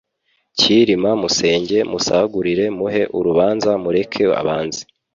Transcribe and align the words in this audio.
Cyilima 0.57 1.11
musenge 1.21 1.77
musagurireMuhe 1.91 3.01
urubanza 3.17 3.71
mureke 3.83 4.23
abanze 4.41 4.81